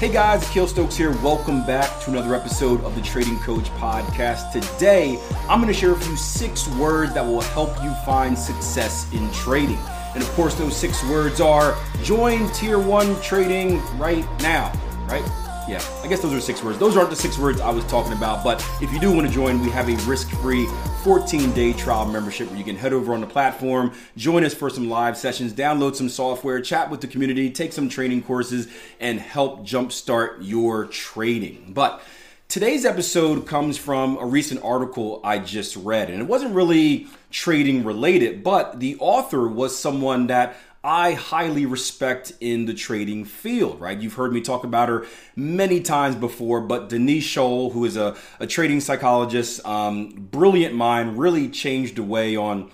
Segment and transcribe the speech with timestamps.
[0.00, 1.10] Hey guys, Akil Stokes here.
[1.18, 4.50] Welcome back to another episode of the Trading Coach Podcast.
[4.50, 9.12] Today, I'm going to share with you six words that will help you find success
[9.12, 9.76] in trading.
[10.14, 14.72] And of course, those six words are join tier one trading right now,
[15.06, 15.49] right?
[15.70, 16.78] Yeah, I guess those are six words.
[16.78, 19.32] Those aren't the six words I was talking about, but if you do want to
[19.32, 20.66] join, we have a risk free
[21.04, 24.68] 14 day trial membership where you can head over on the platform, join us for
[24.68, 28.66] some live sessions, download some software, chat with the community, take some training courses,
[28.98, 31.70] and help jumpstart your trading.
[31.72, 32.02] But
[32.48, 37.84] Today's episode comes from a recent article I just read, and it wasn't really trading
[37.84, 44.00] related, but the author was someone that I highly respect in the trading field, right?
[44.00, 48.16] You've heard me talk about her many times before, but Denise Shull, who is a,
[48.38, 52.70] a trading psychologist, um, brilliant mind, really changed the way on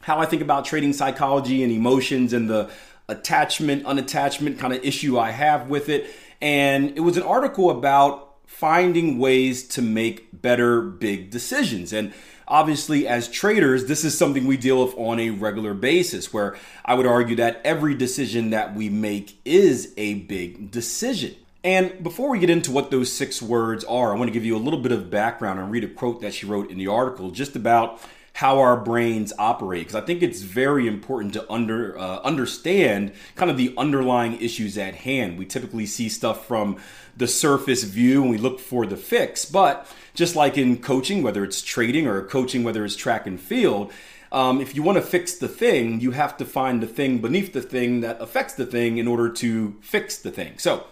[0.00, 2.68] how I think about trading psychology and emotions and the
[3.08, 6.10] attachment, unattachment kind of issue I have with it.
[6.40, 11.92] And it was an article about finding ways to make better big decisions.
[11.92, 12.12] And
[12.48, 16.94] Obviously, as traders, this is something we deal with on a regular basis, where I
[16.94, 21.34] would argue that every decision that we make is a big decision.
[21.64, 24.56] And before we get into what those six words are, I want to give you
[24.56, 27.32] a little bit of background and read a quote that she wrote in the article
[27.32, 28.00] just about
[28.36, 33.50] how our brains operate because I think it's very important to under uh, understand kind
[33.50, 35.38] of the underlying issues at hand.
[35.38, 36.76] We typically see stuff from
[37.16, 41.44] the surface view and we look for the fix, but just like in coaching, whether
[41.44, 43.90] it's trading or coaching, whether it's track and field.
[44.30, 47.54] Um, if you want to fix the thing, you have to find the thing beneath
[47.54, 50.58] the thing that affects the thing in order to fix the thing.
[50.58, 50.84] So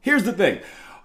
[0.00, 0.60] here's the thing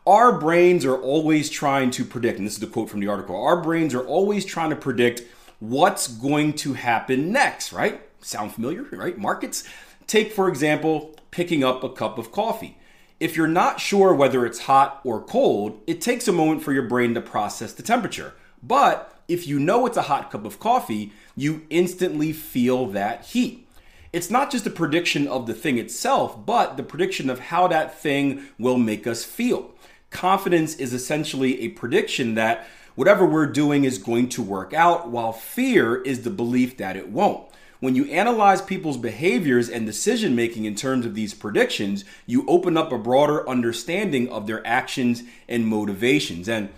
[0.05, 3.35] our brains are always trying to predict, and this is the quote from the article
[3.35, 5.23] our brains are always trying to predict
[5.59, 8.01] what's going to happen next, right?
[8.21, 9.17] Sound familiar, right?
[9.17, 9.63] Markets.
[10.05, 12.77] Take, for example, picking up a cup of coffee.
[13.19, 16.83] If you're not sure whether it's hot or cold, it takes a moment for your
[16.83, 18.33] brain to process the temperature.
[18.61, 23.67] But if you know it's a hot cup of coffee, you instantly feel that heat.
[24.13, 27.99] It's not just a prediction of the thing itself, but the prediction of how that
[27.99, 29.71] thing will make us feel.
[30.09, 32.65] Confidence is essentially a prediction that
[32.97, 37.09] whatever we're doing is going to work out, while fear is the belief that it
[37.09, 37.47] won't.
[37.79, 42.75] When you analyze people's behaviors and decision making in terms of these predictions, you open
[42.75, 46.49] up a broader understanding of their actions and motivations.
[46.49, 46.69] And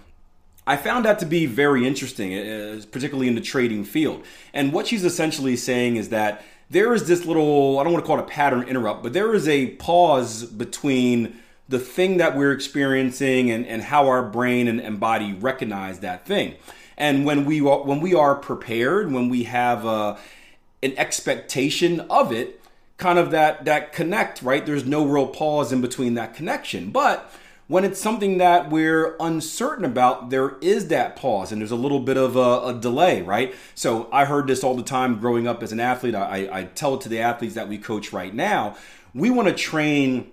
[0.68, 4.26] I found that to be very interesting, uh, particularly in the trading field.
[4.54, 8.08] And what she's essentially saying is that there is this little, I don't want to
[8.08, 12.52] call it a pattern interrupt, but there is a pause between the thing that we're
[12.52, 16.56] experiencing and, and how our brain and, and body recognize that thing.
[16.98, 20.18] And when we are, when we are prepared, when we have a,
[20.84, 22.60] an expectation of it,
[22.98, 24.66] kind of that that connect, right?
[24.66, 26.92] There's no real pause in between that connection.
[26.92, 27.32] But
[27.68, 32.00] when it's something that we're uncertain about, there is that pause and there's a little
[32.00, 33.54] bit of a, a delay, right?
[33.76, 36.16] So I heard this all the time growing up as an athlete.
[36.16, 38.76] I, I tell it to the athletes that we coach right now.
[39.14, 40.32] We want to train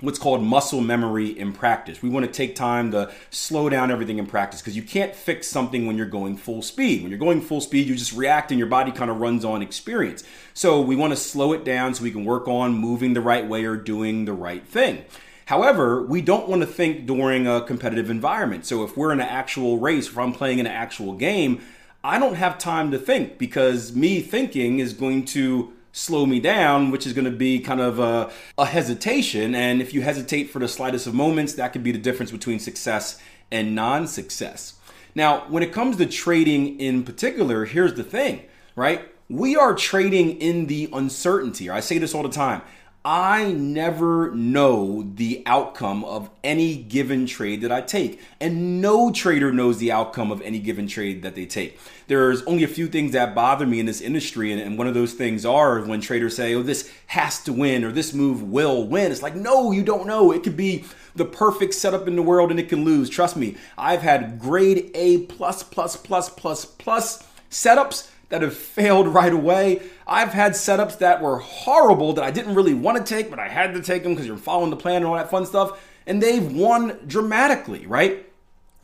[0.00, 2.02] what's called muscle memory in practice.
[2.02, 5.46] We want to take time to slow down everything in practice because you can't fix
[5.48, 7.02] something when you're going full speed.
[7.02, 9.62] When you're going full speed, you just react and your body kind of runs on
[9.62, 10.24] experience.
[10.54, 13.46] So we want to slow it down so we can work on moving the right
[13.46, 15.04] way or doing the right thing.
[15.46, 18.64] However, we don't want to think during a competitive environment.
[18.66, 21.60] So if we're in an actual race, if I'm playing in an actual game,
[22.02, 26.90] I don't have time to think because me thinking is going to slow me down,
[26.90, 29.54] which is going to be kind of a, a, hesitation.
[29.54, 32.58] And if you hesitate for the slightest of moments, that could be the difference between
[32.58, 33.20] success
[33.50, 34.74] and non success.
[35.14, 38.42] Now, when it comes to trading in particular, here's the thing,
[38.76, 39.08] right?
[39.28, 41.70] We are trading in the uncertainty.
[41.70, 42.62] I say this all the time.
[43.02, 48.20] I never know the outcome of any given trade that I take.
[48.40, 51.78] And no trader knows the outcome of any given trade that they take.
[52.08, 54.52] There's only a few things that bother me in this industry.
[54.52, 57.92] And, one of those things are when traders say, oh, this has to win or
[57.92, 59.10] this move will win.
[59.10, 60.30] It's like, no, you don't know.
[60.30, 60.84] It could be
[61.16, 63.08] the perfect setup in the world and it can lose.
[63.08, 69.08] Trust me, I've had grade A plus, plus, plus, plus, plus setups that have failed
[69.08, 69.82] right away.
[70.06, 73.48] I've had setups that were horrible that I didn't really want to take, but I
[73.48, 75.80] had to take them because you're following the plan and all that fun stuff.
[76.06, 78.26] And they've won dramatically, right?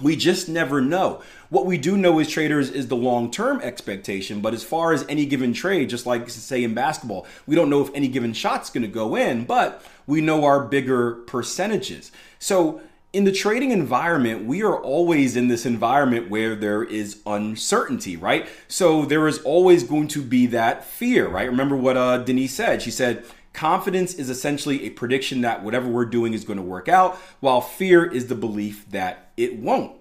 [0.01, 1.23] We just never know.
[1.49, 5.07] What we do know as traders is the long term expectation, but as far as
[5.09, 8.69] any given trade, just like say in basketball, we don't know if any given shot's
[8.69, 12.13] going to go in, but we know our bigger percentages.
[12.39, 12.83] So
[13.17, 18.47] in the trading environment, we are always in this environment where there is uncertainty, right?
[18.69, 21.49] So there is always going to be that fear, right?
[21.49, 22.83] Remember what uh, Denise said.
[22.83, 23.25] She said,
[23.55, 27.63] Confidence is essentially a prediction that whatever we're doing is going to work out, while
[27.63, 29.93] fear is the belief that it won't,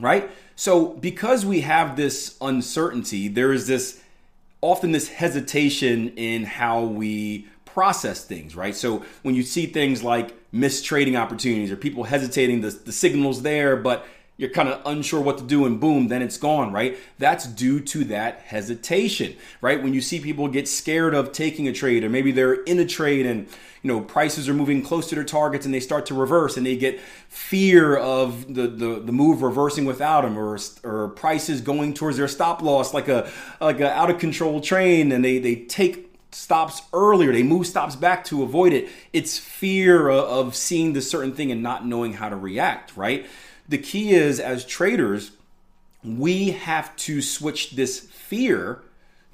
[0.00, 0.30] right?
[0.56, 4.00] So, because we have this uncertainty, there is this
[4.62, 8.74] often this hesitation in how we process things, right?
[8.74, 13.42] So, when you see things like missed trading opportunities or people hesitating, the, the signals
[13.42, 14.06] there, but
[14.38, 17.80] you're kind of unsure what to do and boom then it's gone right that's due
[17.80, 22.08] to that hesitation right when you see people get scared of taking a trade or
[22.08, 23.48] maybe they're in a trade and
[23.82, 26.64] you know prices are moving close to their targets and they start to reverse and
[26.64, 26.98] they get
[27.28, 32.28] fear of the the, the move reversing without them or or prices going towards their
[32.28, 33.28] stop loss like a
[33.60, 37.96] like a out of control train and they they take stops earlier they move stops
[37.96, 42.28] back to avoid it it's fear of seeing the certain thing and not knowing how
[42.28, 43.26] to react right
[43.68, 45.32] the key is as traders,
[46.02, 48.82] we have to switch this fear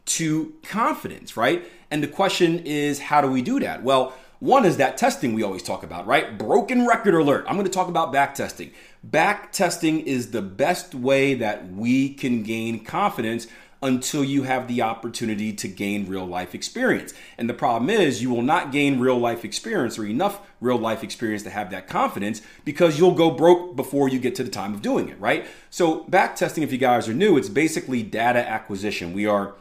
[0.07, 1.65] to confidence, right?
[1.91, 3.83] And the question is, how do we do that?
[3.83, 6.37] Well, one is that testing we always talk about, right?
[6.37, 7.45] Broken record alert.
[7.49, 8.73] I'm going to talk about back testing.
[9.03, 13.47] Back testing is the best way that we can gain confidence
[13.85, 17.13] until you have the opportunity to gain real life experience.
[17.37, 21.05] And the problem is, you will not gain real life experience or enough real life
[21.05, 24.73] experience to have that confidence because you'll go broke before you get to the time
[24.73, 25.47] of doing it, right?
[25.69, 29.13] So, back testing, if you guys are new, it's basically data acquisition.
[29.13, 29.55] We are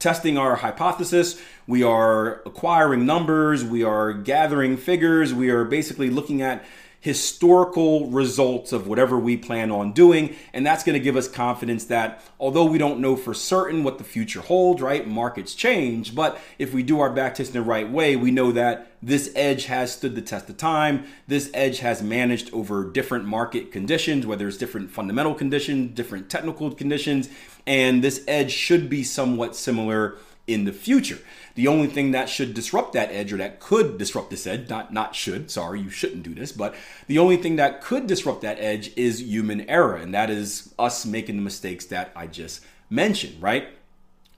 [0.00, 6.42] testing our hypothesis, we are acquiring numbers, we are gathering figures, we are basically looking
[6.42, 6.64] at
[7.06, 10.34] historical results of whatever we plan on doing.
[10.52, 13.98] And that's going to give us confidence that although we don't know for certain what
[13.98, 15.06] the future holds, right?
[15.06, 16.16] Markets change.
[16.16, 19.92] But if we do our backtesting the right way, we know that this edge has
[19.92, 21.06] stood the test of time.
[21.28, 26.74] This edge has managed over different market conditions, whether it's different fundamental conditions, different technical
[26.74, 27.28] conditions.
[27.68, 31.18] And this edge should be somewhat similar in the future.
[31.54, 34.92] The only thing that should disrupt that edge or that could disrupt this edge, not
[34.92, 36.74] not should, sorry, you shouldn't do this, but
[37.06, 41.04] the only thing that could disrupt that edge is human error and that is us
[41.04, 43.68] making the mistakes that I just mentioned, right?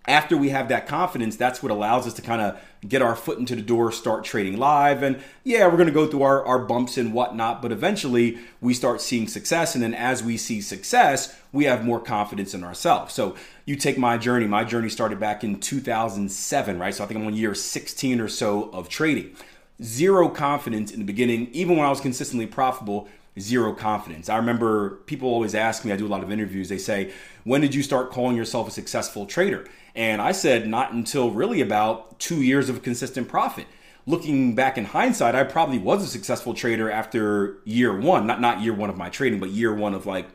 [0.08, 2.58] After we have that confidence, that's what allows us to kind of
[2.88, 5.02] get our foot into the door, start trading live.
[5.02, 8.72] And yeah, we're going to go through our, our bumps and whatnot, but eventually we
[8.72, 9.74] start seeing success.
[9.74, 13.12] And then as we see success, we have more confidence in ourselves.
[13.14, 14.46] So you take my journey.
[14.46, 16.94] My journey started back in 2007, right?
[16.94, 19.34] So I think I'm on year 16 or so of trading.
[19.82, 23.08] Zero confidence in the beginning, even when I was consistently profitable,
[23.40, 24.28] zero confidence.
[24.28, 27.12] I remember people always ask me, I do a lot of interviews, they say,
[27.44, 29.66] When did you start calling yourself a successful trader?
[29.94, 33.66] And I said, Not until really about two years of consistent profit.
[34.06, 38.60] Looking back in hindsight, I probably was a successful trader after year one, not not
[38.60, 40.28] year one of my trading, but year one of like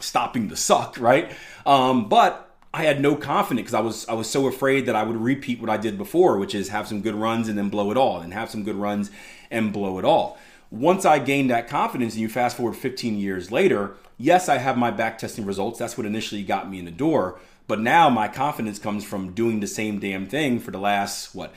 [0.00, 1.30] stopping the suck, right?
[1.64, 5.04] Um, but I had no confidence because I was I was so afraid that I
[5.04, 7.90] would repeat what I did before, which is have some good runs and then blow
[7.90, 9.10] it all, and have some good runs
[9.50, 10.38] and blow it all
[10.70, 14.76] once I gained that confidence, and you fast forward 15 years later, yes, I have
[14.76, 15.78] my back testing results.
[15.78, 17.38] That's what initially got me in the door.
[17.68, 21.52] But now my confidence comes from doing the same damn thing for the last, what,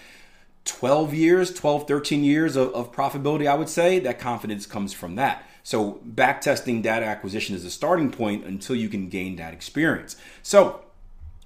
[0.66, 4.00] 12 years, 12, 13 years of, of profitability, I would say.
[4.00, 5.44] That confidence comes from that.
[5.64, 10.16] So back testing data acquisition is a starting point until you can gain that experience.
[10.42, 10.82] So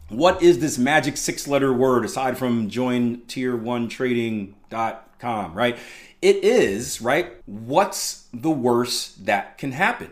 [0.10, 5.78] what is this magic six letter word aside from join tier one trading.com, right?
[6.24, 7.34] It is, right?
[7.46, 10.10] What's the worst that can happen?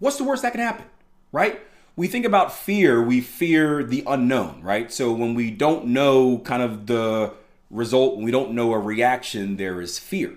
[0.00, 0.84] What's the worst that can happen,
[1.32, 1.62] right?
[1.96, 4.92] We think about fear, we fear the unknown, right?
[4.92, 7.32] So when we don't know kind of the
[7.70, 10.34] result, when we don't know a reaction, there is fear.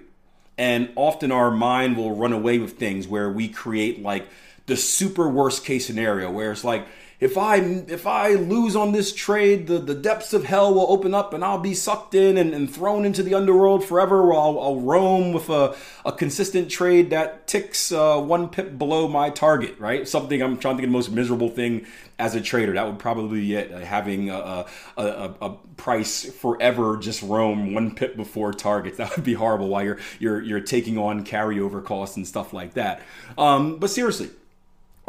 [0.57, 4.25] And often our mind will run away with things where we create like
[4.67, 6.87] the super worst case scenario where it's like,
[7.19, 11.13] if I if I lose on this trade, the, the depths of hell will open
[11.13, 14.25] up and I'll be sucked in and, and thrown into the underworld forever.
[14.25, 19.09] Where I'll, I'll roam with a, a consistent trade that ticks uh, one pip below
[19.09, 20.07] my target, right?
[20.07, 21.85] Something I'm trying to think of the most miserable thing
[22.17, 22.73] as a trader.
[22.73, 23.73] That would probably be it.
[23.73, 24.65] Uh, having a, a,
[24.97, 28.97] a, a, price forever just roam one pip before targets.
[29.09, 32.75] That would be horrible while you're you're you're taking on carryover costs and stuff like
[32.75, 33.01] that.
[33.37, 34.29] Um, but seriously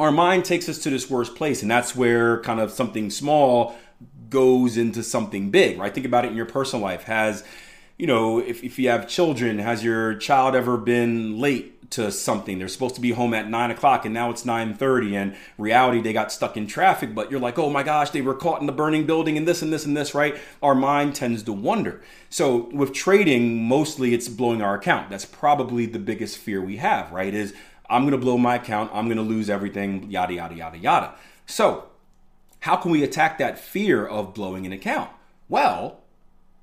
[0.00, 3.76] our mind takes us to this worst place, and that's where kind of something small
[4.30, 5.92] goes into something big, right?
[5.92, 7.02] Think about it in your personal life.
[7.02, 7.44] Has,
[7.98, 12.58] you know, if, if you have children, has your child ever been late to something?
[12.58, 16.14] They're supposed to be home at nine o'clock and now it's 9:30 and reality they
[16.14, 18.72] got stuck in traffic, but you're like, oh my gosh, they were caught in the
[18.72, 20.38] burning building and this and this and this, right?
[20.62, 22.00] Our mind tends to wonder.
[22.30, 25.10] So with trading, mostly it's blowing our account.
[25.10, 27.34] That's probably the biggest fear we have, right?
[27.34, 27.52] Is
[27.90, 28.90] I'm going to blow my account.
[28.94, 31.14] I'm going to lose everything, yada, yada, yada, yada.
[31.46, 31.88] So,
[32.60, 35.10] how can we attack that fear of blowing an account?
[35.48, 36.00] Well,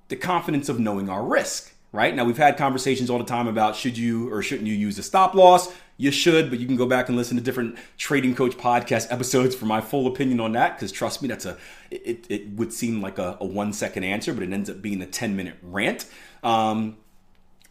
[0.07, 2.15] the confidence of knowing our risk, right?
[2.15, 5.03] Now, we've had conversations all the time about should you or shouldn't you use a
[5.03, 5.73] stop loss?
[5.97, 9.55] You should, but you can go back and listen to different Trading Coach podcast episodes
[9.55, 10.75] for my full opinion on that.
[10.75, 11.57] Because trust me, that's a
[11.89, 15.01] it, it would seem like a, a, one second answer, but it ends up being
[15.01, 16.05] a 10 minute rant.
[16.43, 16.97] Um,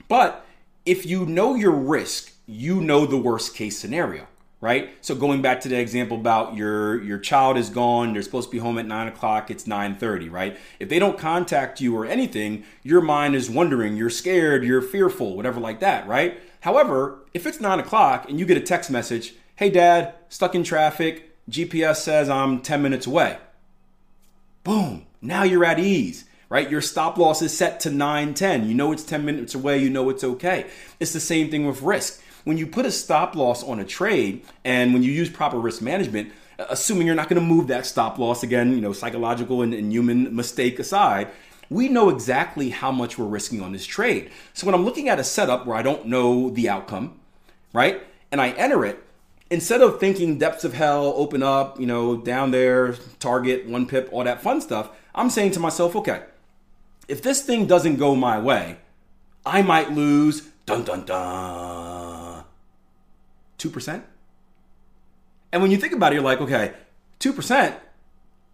[0.08, 0.44] but
[0.84, 4.26] if you know your risk, you know the worst case scenario
[4.60, 4.96] right?
[5.00, 8.52] So going back to the example about your your child is gone, they're supposed to
[8.52, 10.58] be home at nine o'clock, it's nine thirty, right?
[10.80, 15.36] If they don't contact you or anything, your mind is wondering, you're scared, you're fearful,
[15.36, 16.40] whatever like that, right?
[16.60, 20.64] However, if it's nine o'clock and you get a text message, hey dad, stuck in
[20.64, 23.38] traffic, GPS says I'm 10 minutes away.
[24.64, 26.70] Boom, now you're at ease right?
[26.70, 28.68] Your stop loss is set to 9, 10.
[28.68, 30.66] You know it's 10 minutes away, you know it's okay.
[31.00, 34.40] It's the same thing with risk when you put a stop loss on a trade
[34.64, 38.18] and when you use proper risk management, assuming you're not going to move that stop
[38.20, 41.26] loss again, you know, psychological and, and human mistake aside,
[41.70, 44.30] we know exactly how much we're risking on this trade.
[44.54, 47.18] So when I'm looking at a setup where I don't know the outcome,
[47.72, 48.00] right,
[48.30, 49.02] and I enter it,
[49.50, 54.08] instead of thinking depths of hell, open up, you know, down there, target, one pip,
[54.12, 56.22] all that fun stuff, I'm saying to myself, okay,
[57.08, 58.76] if this thing doesn't go my way,
[59.44, 61.95] I might lose, dun dun dun
[63.58, 64.02] 2%.
[65.52, 66.74] And when you think about it, you're like, okay,
[67.20, 67.76] 2%,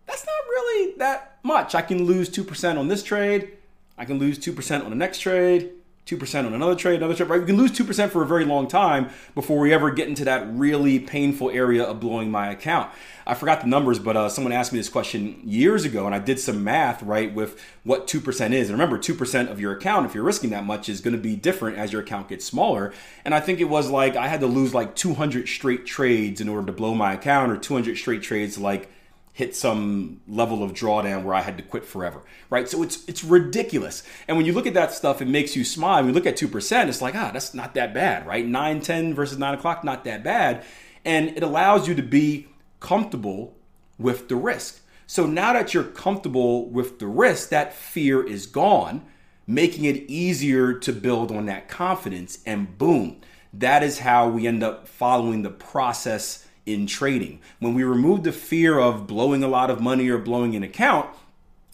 [0.06, 1.74] that's not really that much.
[1.74, 3.56] I can lose 2% on this trade.
[3.98, 5.70] I can lose 2% on the next trade.
[6.04, 7.40] 2% on another trade, another trade, right?
[7.40, 10.44] We can lose 2% for a very long time before we ever get into that
[10.52, 12.90] really painful area of blowing my account.
[13.24, 16.18] I forgot the numbers, but uh, someone asked me this question years ago, and I
[16.18, 18.68] did some math, right, with what 2% is.
[18.68, 21.36] And remember, 2% of your account, if you're risking that much, is going to be
[21.36, 22.92] different as your account gets smaller.
[23.24, 26.48] And I think it was like I had to lose like 200 straight trades in
[26.48, 28.90] order to blow my account, or 200 straight trades like
[29.32, 32.68] hit some level of drawdown where I had to quit forever, right?
[32.68, 34.02] So it's it's ridiculous.
[34.28, 36.02] And when you look at that stuff, it makes you smile.
[36.02, 38.46] When you look at 2%, it's like, ah, that's not that bad, right?
[38.46, 40.64] 9, 10 versus 9 o'clock, not that bad.
[41.04, 42.48] And it allows you to be
[42.80, 43.56] comfortable
[43.98, 44.80] with the risk.
[45.06, 49.04] So now that you're comfortable with the risk, that fear is gone,
[49.46, 52.38] making it easier to build on that confidence.
[52.46, 53.20] And boom,
[53.52, 57.40] that is how we end up following the process in trading.
[57.58, 61.10] When we remove the fear of blowing a lot of money or blowing an account,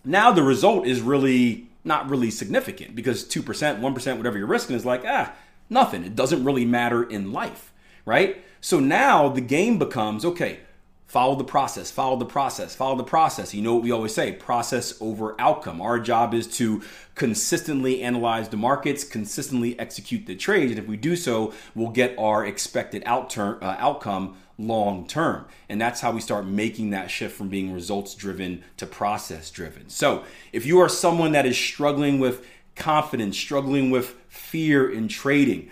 [0.04, 3.42] now the result is really not really significant because 2%,
[3.80, 5.32] 1%, whatever you're risking is like, ah,
[5.70, 6.04] nothing.
[6.04, 7.72] It doesn't really matter in life,
[8.04, 8.44] right?
[8.60, 10.60] So now the game becomes okay,
[11.06, 13.54] follow the process, follow the process, follow the process.
[13.54, 15.80] You know what we always say process over outcome.
[15.80, 16.82] Our job is to
[17.14, 20.70] consistently analyze the markets, consistently execute the trades.
[20.70, 25.46] And if we do so, we'll get our expected outturn, uh, outcome long term.
[25.68, 29.88] And that's how we start making that shift from being results driven to process driven.
[29.88, 35.70] So if you are someone that is struggling with confidence, struggling with fear in trading,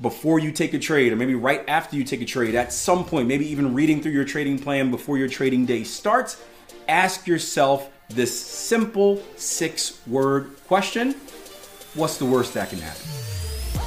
[0.00, 3.04] before you take a trade, or maybe right after you take a trade, at some
[3.04, 6.42] point, maybe even reading through your trading plan before your trading day starts,
[6.88, 11.14] ask yourself this simple six word question
[11.94, 13.33] What's the worst that can happen?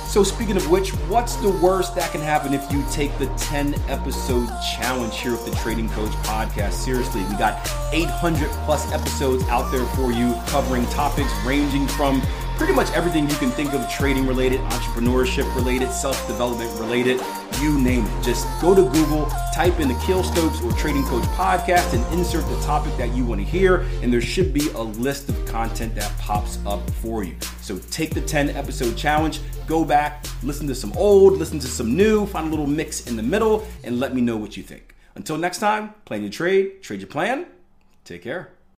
[0.08, 3.76] So, speaking of which, what's the worst that can happen if you take the 10
[3.90, 4.48] episode
[4.78, 6.74] challenge here with the Trading Coach podcast?
[6.74, 12.22] Seriously, we got 800 plus episodes out there for you covering topics ranging from
[12.56, 17.20] pretty much everything you can think of trading related, entrepreneurship related, self development related,
[17.62, 18.24] you name it.
[18.24, 22.60] Just go to Google, type in Akil Stokes or Trading Coach podcast, and insert the
[22.62, 23.86] topic that you want to hear.
[24.02, 27.36] And there should be a list of content that pops up for you.
[27.62, 31.96] So take the 10 episode challenge, go back, listen to some old, listen to some
[31.96, 34.96] new, find a little mix in the middle, and let me know what you think.
[35.16, 37.48] Until next time, plan your trade, trade your plan.
[38.04, 38.57] Take care.